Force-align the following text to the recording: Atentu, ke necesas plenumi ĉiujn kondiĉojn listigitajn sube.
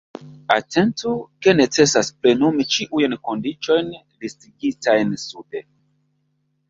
Atentu, 0.53 1.11
ke 1.47 1.53
necesas 1.57 2.09
plenumi 2.23 2.65
ĉiujn 2.77 3.15
kondiĉojn 3.29 3.93
listigitajn 4.25 5.17
sube. 5.29 5.63